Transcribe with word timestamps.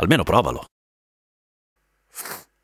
Almeno 0.00 0.22
provalo. 0.22 0.64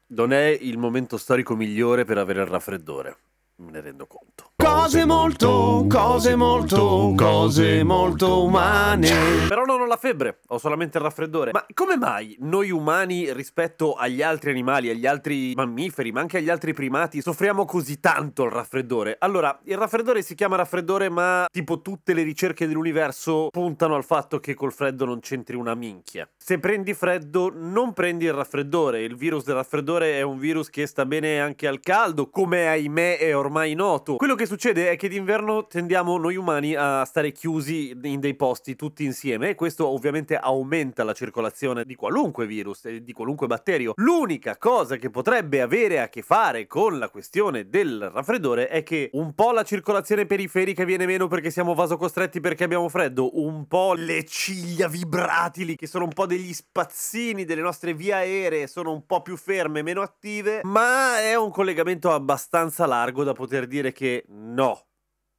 Non 0.08 0.32
è 0.32 0.46
il 0.46 0.78
momento 0.78 1.18
storico 1.18 1.54
migliore 1.54 2.06
per 2.06 2.16
avere 2.16 2.40
il 2.40 2.46
raffreddore, 2.46 3.16
me 3.58 3.70
ne 3.70 3.80
rendo 3.80 4.06
conto. 4.06 4.50
Cose 4.56 5.04
molto, 5.04 5.86
cose 5.88 6.36
molto, 6.36 7.14
cose 7.16 7.82
molto 7.82 8.44
umane. 8.44 9.46
Però 9.48 9.64
non 9.64 9.80
ho 9.80 9.86
la 9.86 9.96
febbre, 9.96 10.40
ho 10.48 10.58
solamente 10.58 10.98
il 10.98 11.04
raffreddore. 11.04 11.52
Ma 11.52 11.64
come 11.72 11.96
mai 11.96 12.36
noi 12.40 12.70
umani 12.70 13.32
rispetto 13.32 13.94
agli 13.94 14.22
altri 14.22 14.50
animali, 14.50 14.90
agli 14.90 15.06
altri 15.06 15.54
mammiferi, 15.54 16.12
ma 16.12 16.20
anche 16.20 16.38
agli 16.38 16.50
altri 16.50 16.74
primati, 16.74 17.22
soffriamo 17.22 17.64
così 17.64 18.00
tanto 18.00 18.44
il 18.44 18.50
raffreddore? 18.50 19.16
Allora, 19.18 19.58
il 19.64 19.76
raffreddore 19.76 20.22
si 20.22 20.34
chiama 20.34 20.56
raffreddore, 20.56 21.08
ma 21.08 21.46
tipo 21.50 21.80
tutte 21.80 22.12
le 22.12 22.22
ricerche 22.22 22.66
dell'universo 22.66 23.48
puntano 23.50 23.94
al 23.94 24.04
fatto 24.04 24.40
che 24.40 24.54
col 24.54 24.72
freddo 24.72 25.04
non 25.04 25.20
c'entri 25.20 25.56
una 25.56 25.74
minchia. 25.74 26.28
Se 26.36 26.58
prendi 26.58 26.92
freddo, 26.92 27.50
non 27.54 27.92
prendi 27.92 28.26
il 28.26 28.32
raffreddore. 28.32 29.02
Il 29.02 29.16
virus 29.16 29.44
del 29.44 29.54
raffreddore 29.54 30.18
è 30.18 30.22
un 30.22 30.38
virus 30.38 30.68
che 30.70 30.86
sta 30.86 31.06
bene 31.06 31.40
anche 31.40 31.66
al 31.66 31.80
caldo, 31.80 32.28
come 32.28 32.68
ahimè 32.68 33.18
è 33.18 33.36
ormai 33.36 33.45
noto. 33.74 34.16
Quello 34.16 34.34
che 34.34 34.46
succede 34.46 34.90
è 34.90 34.96
che 34.96 35.08
d'inverno 35.08 35.66
tendiamo 35.66 36.16
noi 36.18 36.36
umani 36.36 36.74
a 36.74 37.04
stare 37.04 37.32
chiusi 37.32 37.96
in 38.02 38.20
dei 38.20 38.34
posti 38.34 38.76
tutti 38.76 39.04
insieme 39.04 39.50
e 39.50 39.54
questo 39.54 39.86
ovviamente 39.86 40.36
aumenta 40.36 41.04
la 41.04 41.12
circolazione 41.12 41.84
di 41.84 41.94
qualunque 41.94 42.46
virus 42.46 42.84
e 42.84 43.02
di 43.02 43.12
qualunque 43.12 43.46
batterio. 43.46 43.92
L'unica 43.96 44.56
cosa 44.56 44.96
che 44.96 45.10
potrebbe 45.10 45.60
avere 45.60 46.00
a 46.00 46.08
che 46.08 46.22
fare 46.22 46.66
con 46.66 46.98
la 46.98 47.08
questione 47.08 47.68
del 47.68 48.10
raffreddore 48.12 48.68
è 48.68 48.82
che 48.82 49.10
un 49.12 49.34
po' 49.34 49.52
la 49.52 49.62
circolazione 49.62 50.26
periferica 50.26 50.84
viene 50.84 51.06
meno 51.06 51.26
perché 51.28 51.50
siamo 51.50 51.74
vasocostretti 51.74 52.40
perché 52.40 52.64
abbiamo 52.64 52.88
freddo, 52.88 53.38
un 53.40 53.66
po' 53.66 53.94
le 53.94 54.24
ciglia 54.24 54.88
vibratili 54.88 55.76
che 55.76 55.86
sono 55.86 56.04
un 56.04 56.12
po' 56.12 56.26
degli 56.26 56.52
spazzini 56.52 57.44
delle 57.44 57.60
nostre 57.60 57.94
vie 57.94 58.12
aeree 58.12 58.66
sono 58.66 58.92
un 58.92 59.06
po' 59.06 59.22
più 59.22 59.36
ferme, 59.36 59.82
meno 59.82 60.02
attive, 60.02 60.60
ma 60.64 61.20
è 61.20 61.34
un 61.34 61.50
collegamento 61.50 62.12
abbastanza 62.12 62.86
largo 62.86 63.24
da 63.24 63.32
poter 63.36 63.66
dire 63.66 63.92
che 63.92 64.24
no. 64.28 64.86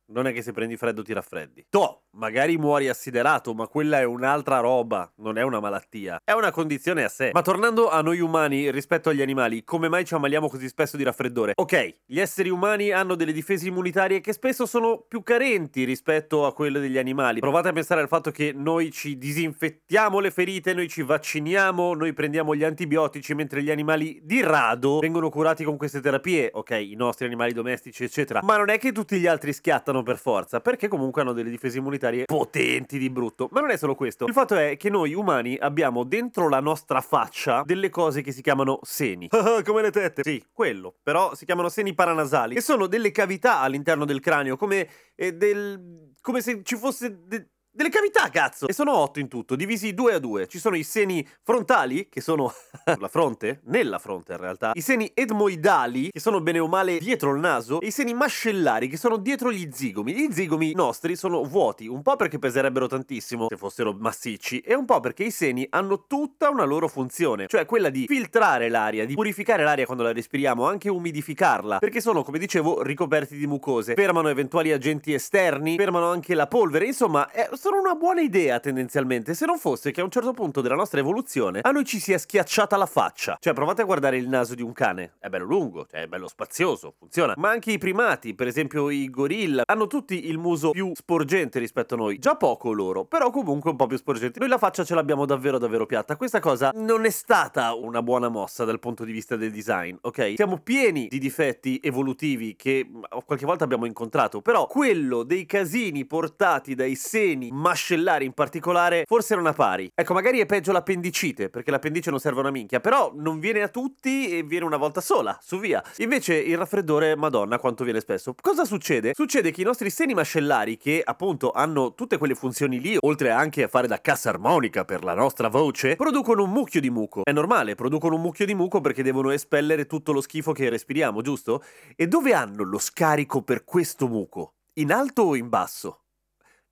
Non 0.10 0.26
è 0.26 0.32
che 0.32 0.42
se 0.42 0.54
prendi 0.54 0.78
freddo 0.78 1.04
ti 1.04 1.12
raffreddi. 1.12 1.66
To, 1.70 2.06
magari 2.18 2.58
muori 2.58 2.90
assiderato, 2.90 3.54
ma 3.54 3.68
quella 3.68 4.00
è 4.00 4.04
un'altra 4.04 4.60
roba, 4.60 5.10
non 5.18 5.38
è 5.38 5.44
una 5.44 5.60
malattia. 5.60 6.20
È 6.24 6.32
una 6.32 6.52
condizione 6.52 7.04
a 7.04 7.10
sé. 7.10 7.30
Ma 7.32 7.42
tornando 7.42 7.90
a 7.90 8.02
noi 8.02 8.20
umani 8.20 8.70
rispetto 8.72 9.10
agli 9.10 9.22
animali, 9.22 9.64
come 9.64 9.88
mai 9.88 10.04
ci 10.04 10.16
ammaliamo 10.16 10.50
così 10.50 10.68
spesso 10.68 10.98
di 10.98 11.04
raffreddore? 11.04 11.54
Ok, 11.56 11.96
gli 12.06 12.20
esseri 12.20 12.50
umani 12.50 12.92
hanno 12.92 13.16
delle 13.16 13.32
difese 13.32 13.68
immunitarie 13.68 14.20
che 14.20 14.34
spesso 14.34 14.66
sono 14.66 15.06
più 15.08 15.24
carenti 15.24 15.84
rispetto 15.84 16.46
a 16.46 16.54
quelle 16.54 16.80
degli 16.80 16.98
animali. 16.98 17.40
Provate 17.40 17.70
a 17.70 17.74
pensare 17.74 18.02
al 18.02 18.08
fatto 18.08 18.32
che 18.32 18.52
noi 18.54 18.92
ci 18.92 19.18
disinfettiamo 19.18 20.20
le 20.20 20.32
ferite, 20.32 20.74
noi 20.74 20.88
ci 20.88 21.04
vacciniamo, 21.04 21.94
noi 21.94 22.14
prendiamo 22.14 22.56
gli 22.56 22.64
antibiotici, 22.64 23.36
mentre 23.36 23.62
gli 23.62 23.72
animali 23.72 24.20
di 24.24 24.42
rado 24.42 25.00
vengono 25.00 25.30
curati 25.30 25.64
con 25.64 25.78
queste 25.78 26.02
terapie. 26.02 26.50
Ok, 26.52 26.72
i 26.72 26.96
nostri 26.96 27.26
animali 27.26 27.54
domestici, 27.54 28.04
eccetera. 28.04 28.42
Ma 28.44 28.58
non 28.58 28.70
è 28.70 28.80
che 28.80 28.92
tutti 28.92 29.20
gli 29.20 29.28
altri 29.28 29.54
schiattano 29.54 30.02
per 30.02 30.18
forza, 30.18 30.60
perché 30.60 30.88
comunque 30.88 31.22
hanno 31.22 31.34
delle 31.34 31.50
difese 31.50 31.78
immunitarie 31.78 32.07
potenti 32.26 32.98
di 32.98 33.10
brutto. 33.10 33.48
Ma 33.52 33.62
non 33.62 33.72
è 33.72 33.78
solo 33.78 33.96
questo. 33.96 34.26
Il 34.26 34.34
fatto 34.34 34.56
è 34.56 34.78
che 34.78 34.90
noi 34.90 35.14
umani 35.14 35.58
abbiamo 35.58 36.04
dentro 36.04 36.50
la 36.50 36.60
nostra 36.60 37.02
faccia 37.02 37.64
delle 37.66 37.90
cose 37.90 38.22
che 38.22 38.32
si 38.32 38.42
chiamano 38.42 38.80
seni. 38.84 39.30
come 39.66 39.82
le 39.82 39.92
tette. 39.92 40.24
Sì, 40.24 40.44
quello. 40.52 40.96
Però 41.04 41.36
si 41.36 41.46
chiamano 41.46 41.70
seni 41.70 41.94
paranasali. 41.94 42.56
E 42.56 42.62
sono 42.62 42.88
delle 42.88 43.12
cavità 43.12 43.60
all'interno 43.60 44.06
del 44.06 44.20
cranio, 44.20 44.58
come 44.58 44.88
eh, 45.16 45.34
del... 45.34 46.14
come 46.22 46.42
se 46.42 46.62
ci 46.64 46.76
fosse... 46.76 47.26
de- 47.26 47.48
delle 47.78 47.90
cavità, 47.90 48.28
cazzo! 48.30 48.68
E 48.68 48.74
sono 48.74 48.98
otto 48.98 49.20
in 49.20 49.28
tutto, 49.28 49.56
divisi 49.56 49.94
due 49.94 50.16
a 50.16 50.20
due. 50.20 50.48
Ci 50.48 50.58
sono 50.58 50.76
i 50.76 50.82
seni 50.82 51.26
frontali, 51.44 52.10
che 52.10 52.22
sono 52.22 52.52
sulla 52.92 53.08
fronte, 53.08 53.62
nella 53.66 54.00
fronte 54.00 54.32
in 54.32 54.40
realtà, 54.40 54.72
i 54.74 54.82
seni 54.82 55.12
etmoidali, 55.14 56.10
che 56.10 56.20
sono 56.20 56.42
bene 56.42 56.58
o 56.58 56.68
male 56.68 56.98
dietro 56.98 57.32
il 57.36 57.40
naso, 57.40 57.80
e 57.80 57.88
i 57.88 57.92
seni 57.92 58.16
mascellari, 58.16 58.88
che 58.88 58.98
sono 58.98 59.18
dietro 59.18 59.52
gli 59.52 59.70
zigomi. 59.72 60.12
Gli 60.12 60.32
zigomi 60.32 60.74
nostri 60.74 61.16
sono 61.16 61.44
vuoti, 61.44 61.86
un 61.86 62.02
po' 62.02 62.16
perché 62.16 62.40
peserebbero 62.40 62.88
tantissimo 62.88 63.46
se 63.48 63.58
fossero 63.58 63.94
massicci, 63.94 64.60
e 64.62 64.74
un 64.74 64.86
po' 64.86 65.00
perché 65.00 65.26
i 65.26 65.32
seni 65.32 65.68
hanno 65.70 66.08
tutta 66.08 66.50
una 66.50 66.64
loro 66.64 66.88
funzione, 66.88 67.46
cioè 67.48 67.68
quella 67.68 67.90
di 67.90 68.06
filtrare 68.08 68.70
l'aria, 68.70 69.06
di 69.06 69.14
purificare 69.14 69.64
l'aria 69.64 69.86
quando 69.86 70.02
la 70.02 70.14
respiriamo, 70.14 70.66
anche 70.68 70.90
umidificarla, 70.90 71.78
perché 71.78 72.02
sono, 72.02 72.24
come 72.24 72.40
dicevo, 72.40 72.82
ricoperti 72.82 73.38
di 73.38 73.46
mucose, 73.46 73.94
fermano 73.94 74.30
eventuali 74.30 74.72
agenti 74.72 75.14
esterni, 75.14 75.76
fermano 75.76 76.10
anche 76.10 76.34
la 76.34 76.48
polvere, 76.48 76.86
insomma, 76.86 77.30
è- 77.30 77.48
sono 77.68 77.82
una 77.82 77.96
buona 77.96 78.22
idea 78.22 78.62
tendenzialmente, 78.62 79.34
se 79.34 79.46
non 79.46 79.58
fosse 79.58 79.92
che 79.92 80.00
a 80.00 80.04
un 80.06 80.10
certo 80.10 80.32
punto 80.32 80.62
della 80.62 80.76
nostra 80.76 81.02
evoluzione 81.02 81.60
a 81.64 81.72
noi 81.72 81.84
ci 81.84 82.00
sia 82.00 82.18
schiacciata 82.18 82.78
la 82.78 82.86
faccia. 82.86 83.36
Cioè, 83.42 83.52
provate 83.52 83.82
a 83.82 83.84
guardare 83.84 84.16
il 84.16 84.30
naso 84.30 84.56
di 84.56 84.62
un 84.62 84.72
cane, 84.72 85.16
è 85.20 85.28
bello 85.28 85.44
lungo, 85.44 85.86
cioè 85.86 86.04
è 86.04 86.08
bello 86.08 86.30
spazioso, 86.30 86.94
funziona. 86.98 87.34
Ma 87.36 87.50
anche 87.50 87.74
i 87.74 87.78
primati, 87.78 88.36
per 88.36 88.48
esempio 88.48 88.90
i 88.90 89.10
gorilla, 89.10 89.64
hanno 89.66 89.88
tutti 89.88 90.30
il 90.30 90.38
muso 90.38 90.70
più 90.70 90.94
sporgente 90.96 91.60
rispetto 91.60 91.96
a 91.96 91.98
noi. 91.98 92.20
Già 92.20 92.38
poco 92.38 92.72
loro, 92.72 93.04
però 93.04 93.32
comunque 93.32 93.72
un 93.72 93.76
po' 93.76 93.88
più 93.88 93.98
sporgente. 93.98 94.40
Noi 94.40 94.48
la 94.48 94.58
faccia 94.58 94.86
ce 94.86 94.96
l'abbiamo 94.96 95.26
davvero 95.26 95.58
davvero 95.58 95.86
piatta. 95.86 96.16
Questa 96.16 96.40
cosa 96.40 96.72
non 96.74 97.04
è 97.04 97.10
stata 97.10 97.74
una 97.74 98.02
buona 98.02 98.30
mossa 98.30 98.64
dal 98.64 98.80
punto 98.80 99.04
di 99.04 99.12
vista 99.12 99.36
del 99.36 99.52
design, 99.52 99.94
ok? 100.00 100.36
Siamo 100.38 100.60
pieni 100.60 101.08
di 101.10 101.20
difetti 101.20 101.82
evolutivi 101.84 102.56
che 102.56 102.90
qualche 103.26 103.46
volta 103.46 103.66
abbiamo 103.66 103.86
incontrato, 103.86 104.42
però 104.42 104.68
quello 104.68 105.24
dei 105.24 105.46
casini 105.46 106.06
portati 106.06 106.76
dai 106.76 106.96
seni 106.96 107.47
mascellari 107.52 108.26
in 108.26 108.34
particolare 108.34 109.04
forse 109.08 109.36
non 109.36 109.48
a 109.48 109.54
pari. 109.54 109.90
Ecco, 109.94 110.14
magari 110.14 110.40
è 110.40 110.46
peggio 110.46 110.72
l'appendicite, 110.72 111.50
perché 111.50 111.72
l'appendice 111.72 112.10
non 112.10 112.20
serve 112.20 112.40
una 112.40 112.52
minchia, 112.52 112.80
però 112.80 113.12
non 113.16 113.40
viene 113.40 113.62
a 113.62 113.68
tutti 113.68 114.30
e 114.30 114.44
viene 114.44 114.66
una 114.66 114.78
volta 114.78 115.02
sola, 115.02 115.38
su 115.42 115.60
via. 115.60 115.84
Invece 115.98 116.36
il 116.36 116.58
raffreddore, 116.58 117.16
madonna, 117.16 117.60
quanto 117.60 117.84
viene 117.84 118.00
spesso. 118.00 118.36
Cosa 118.40 118.66
succede? 118.66 119.14
Succede 119.14 119.52
che 119.52 119.62
i 119.62 119.66
nostri 119.66 119.90
seni 119.90 120.14
mascellari, 120.14 120.78
che 120.78 121.02
appunto 121.04 121.52
hanno 121.52 121.94
tutte 121.94 122.18
quelle 122.18 122.36
funzioni 122.36 122.80
lì, 122.80 122.98
oltre 123.00 123.32
anche 123.32 123.64
a 123.64 123.68
fare 123.68 123.88
da 123.88 124.02
cassa 124.02 124.30
armonica 124.30 124.86
per 124.86 125.04
la 125.04 125.14
nostra 125.14 125.48
voce, 125.48 125.96
producono 125.96 126.44
un 126.44 126.52
mucchio 126.52 126.82
di 126.82 126.90
muco. 126.90 127.24
È 127.24 127.32
normale, 127.32 127.76
producono 127.76 128.16
un 128.16 128.22
mucchio 128.22 128.46
di 128.46 128.56
muco 128.56 128.82
perché 128.82 129.04
devono 129.04 129.32
espellere 129.32 129.86
tutto 129.86 130.12
lo 130.12 130.22
schifo 130.22 130.52
che 130.52 130.70
respiriamo, 130.70 131.22
giusto? 131.22 131.64
E 131.96 132.08
dove 132.08 132.34
hanno 132.34 132.64
lo 132.64 132.80
scarico 132.80 133.42
per 133.42 133.64
questo 133.64 134.08
muco? 134.08 134.54
In 134.74 134.92
alto 134.92 135.24
o 135.24 135.36
in 135.36 135.50
basso? 135.50 136.07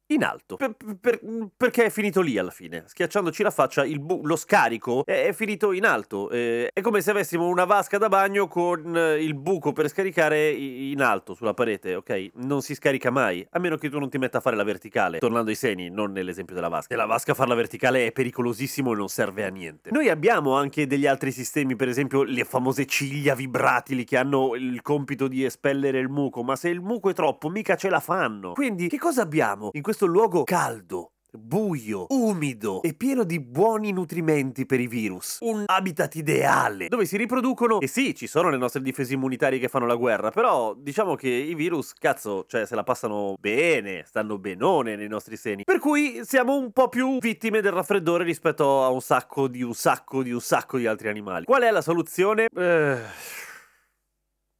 In 0.07 0.23
alto. 0.23 0.55
Per- 0.55 0.75
per- 1.01 1.19
perché 1.57 1.85
è 1.85 1.89
finito 1.89 2.21
lì 2.21 2.37
alla 2.37 2.51
fine. 2.51 2.83
Schiacciandoci 2.85 3.41
la 3.41 3.49
faccia, 3.49 3.83
bu- 3.97 4.21
lo 4.23 4.35
scarico 4.35 5.03
è, 5.03 5.25
è 5.27 5.33
finito 5.33 5.71
in 5.71 5.83
alto. 5.83 6.29
Eh, 6.29 6.69
è 6.71 6.81
come 6.81 7.01
se 7.01 7.09
avessimo 7.09 7.47
una 7.47 7.65
vasca 7.65 7.97
da 7.97 8.07
bagno 8.07 8.47
con 8.47 8.95
eh, 8.95 9.23
il 9.23 9.33
buco 9.33 9.73
per 9.73 9.89
scaricare 9.89 10.51
in 10.51 11.01
alto 11.01 11.33
sulla 11.33 11.55
parete, 11.55 11.95
ok? 11.95 12.29
Non 12.35 12.61
si 12.61 12.75
scarica 12.75 13.09
mai. 13.09 13.45
A 13.49 13.57
meno 13.57 13.77
che 13.77 13.89
tu 13.89 13.97
non 13.97 14.09
ti 14.11 14.19
metta 14.19 14.37
a 14.37 14.41
fare 14.41 14.55
la 14.55 14.63
verticale. 14.63 15.17
Tornando 15.17 15.49
ai 15.49 15.55
seni, 15.55 15.89
non 15.89 16.11
nell'esempio 16.11 16.53
della 16.53 16.67
vasca. 16.67 16.93
Nella 16.93 17.07
vasca 17.07 17.33
farla 17.33 17.55
verticale 17.55 18.05
è 18.05 18.11
pericolosissimo 18.11 18.93
e 18.93 18.95
non 18.95 19.09
serve 19.09 19.43
a 19.43 19.49
niente. 19.49 19.89
Noi 19.89 20.09
abbiamo 20.09 20.55
anche 20.55 20.85
degli 20.85 21.07
altri 21.07 21.31
sistemi, 21.31 21.75
per 21.75 21.87
esempio 21.87 22.21
le 22.21 22.43
famose 22.43 22.85
ciglia 22.85 23.33
vibratili 23.33 24.03
che 24.03 24.17
hanno 24.17 24.53
il 24.53 24.83
compito 24.83 25.27
di 25.27 25.43
espellere 25.43 25.97
il 25.97 26.09
muco. 26.09 26.43
Ma 26.43 26.55
se 26.55 26.69
il 26.69 26.79
muco 26.81 27.09
è 27.09 27.13
troppo, 27.13 27.49
mica 27.49 27.75
ce 27.75 27.89
la 27.89 27.99
fanno. 27.99 28.53
Quindi, 28.53 28.87
che 28.87 28.99
cosa 28.99 29.23
abbiamo 29.23 29.69
in 29.73 29.81
questo 29.81 29.93
luogo 30.03 30.43
caldo? 30.43 31.11
buio, 31.35 32.05
umido 32.09 32.81
e 32.81 32.93
pieno 32.93 33.23
di 33.23 33.39
buoni 33.39 33.91
nutrimenti 33.91 34.65
per 34.65 34.79
i 34.79 34.87
virus. 34.87 35.37
Un 35.41 35.63
habitat 35.65 36.15
ideale 36.15 36.87
dove 36.87 37.05
si 37.05 37.17
riproducono. 37.17 37.79
E 37.79 37.87
sì, 37.87 38.15
ci 38.15 38.27
sono 38.27 38.49
le 38.49 38.57
nostre 38.57 38.81
difese 38.81 39.13
immunitarie 39.13 39.59
che 39.59 39.67
fanno 39.67 39.85
la 39.85 39.95
guerra, 39.95 40.31
però 40.31 40.73
diciamo 40.73 41.15
che 41.15 41.29
i 41.29 41.55
virus, 41.55 41.93
cazzo, 41.93 42.45
cioè 42.47 42.65
se 42.65 42.75
la 42.75 42.83
passano 42.83 43.35
bene, 43.39 44.03
stanno 44.05 44.37
benone 44.37 44.95
nei 44.95 45.07
nostri 45.07 45.37
seni. 45.37 45.63
Per 45.63 45.79
cui 45.79 46.21
siamo 46.23 46.55
un 46.55 46.71
po' 46.71 46.89
più 46.89 47.17
vittime 47.19 47.61
del 47.61 47.71
raffreddore 47.71 48.23
rispetto 48.23 48.83
a 48.83 48.89
un 48.89 49.01
sacco 49.01 49.47
di 49.47 49.61
un 49.61 49.73
sacco 49.73 50.23
di 50.23 50.31
un 50.31 50.41
sacco 50.41 50.77
di 50.77 50.87
altri 50.87 51.09
animali. 51.09 51.45
Qual 51.45 51.61
è 51.61 51.71
la 51.71 51.81
soluzione? 51.81 52.47
Eh... 52.55 53.43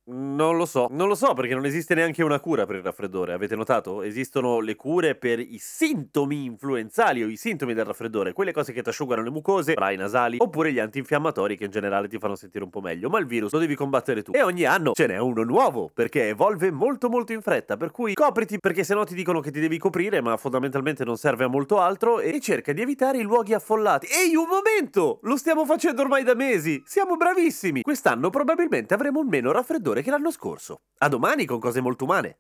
Non 0.08 0.56
lo 0.56 0.68
so, 0.68 0.86
non 0.92 1.08
lo 1.08 1.16
so 1.16 1.34
perché 1.34 1.56
non 1.56 1.66
esiste 1.66 1.96
neanche 1.96 2.22
una 2.22 2.40
cura 2.40 2.68
per 2.68 2.76
il 2.76 2.84
raffreddore, 2.84 3.34
avete 3.34 3.56
notato? 3.56 4.04
Esistono 4.04 4.60
le 4.60 4.76
cure 4.76 5.16
per 5.16 5.40
i 5.40 5.58
sintomi 5.60 6.46
influenzali 6.46 7.24
o 7.24 7.28
i 7.28 7.36
sintomi 7.36 7.74
del 7.74 7.86
raffreddore, 7.86 8.32
quelle 8.32 8.54
cose 8.54 8.72
che 8.72 8.84
ti 8.84 8.90
asciugano 8.90 9.24
le 9.24 9.32
mucose, 9.32 9.72
spray 9.72 9.98
nasali, 9.98 10.38
oppure 10.40 10.72
gli 10.72 10.78
antinfiammatori 10.78 11.58
che 11.58 11.64
in 11.64 11.72
generale 11.72 12.08
ti 12.08 12.20
fanno 12.20 12.36
sentire 12.36 12.64
un 12.64 12.70
po' 12.70 12.82
meglio, 12.82 13.10
ma 13.10 13.18
il 13.18 13.26
virus 13.26 13.52
lo 13.54 13.58
devi 13.58 13.74
combattere 13.74 14.22
tu. 14.22 14.34
E 14.36 14.44
ogni 14.44 14.64
anno 14.64 14.92
ce 14.94 15.08
n'è 15.08 15.18
uno 15.18 15.42
nuovo, 15.42 15.90
perché 15.92 16.28
evolve 16.28 16.70
molto 16.70 17.10
molto 17.10 17.34
in 17.34 17.42
fretta, 17.42 17.76
per 17.76 17.90
cui 17.90 18.14
copriti 18.14 18.60
perché 18.60 18.84
se 18.84 18.94
no 18.94 19.06
ti 19.06 19.16
dicono 19.16 19.40
che 19.40 19.50
ti 19.50 19.60
devi 19.60 19.80
coprire, 19.80 20.22
ma 20.22 20.38
fondamentalmente 20.38 21.04
non 21.04 21.18
serve 21.18 21.46
a 21.46 21.48
molto 21.48 21.80
altro 21.80 22.20
e 22.20 22.40
cerca 22.40 22.74
di 22.74 22.82
evitare 22.82 23.18
i 23.18 23.24
luoghi 23.24 23.56
affollati. 23.56 24.06
Ehi, 24.06 24.36
un 24.36 24.46
momento! 24.48 25.18
Lo 25.24 25.36
stiamo 25.36 25.66
facendo 25.66 26.04
ormai 26.04 26.24
da 26.24 26.36
mesi, 26.36 26.84
siamo 26.86 27.16
bravissimi! 27.16 27.82
Quest'anno 27.82 28.30
probabilmente 28.30 28.94
avremo 28.94 29.22
un 29.22 29.28
meno 29.28 29.52
raffreddore 29.52 29.95
che 30.02 30.12
l'anno 30.12 30.32
scorso. 30.32 30.82
A 31.00 31.10
domani 31.10 31.46
con 31.46 31.60
cose 31.60 31.82
molto 31.82 32.04
umane. 32.06 32.40